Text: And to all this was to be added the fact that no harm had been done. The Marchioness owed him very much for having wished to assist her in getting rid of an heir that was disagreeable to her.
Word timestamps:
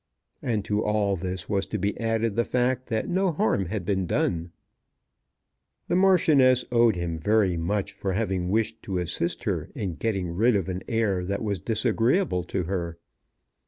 And 0.41 0.65
to 0.65 0.83
all 0.83 1.15
this 1.15 1.47
was 1.47 1.67
to 1.67 1.77
be 1.77 1.95
added 1.99 2.35
the 2.35 2.43
fact 2.43 2.87
that 2.87 3.07
no 3.07 3.31
harm 3.31 3.67
had 3.67 3.85
been 3.85 4.07
done. 4.07 4.49
The 5.89 5.95
Marchioness 5.95 6.65
owed 6.71 6.95
him 6.95 7.19
very 7.19 7.55
much 7.55 7.91
for 7.93 8.13
having 8.13 8.49
wished 8.49 8.81
to 8.81 8.97
assist 8.97 9.43
her 9.43 9.69
in 9.75 9.97
getting 9.97 10.31
rid 10.31 10.55
of 10.55 10.69
an 10.69 10.81
heir 10.87 11.23
that 11.25 11.43
was 11.43 11.61
disagreeable 11.61 12.43
to 12.45 12.63
her. 12.63 12.97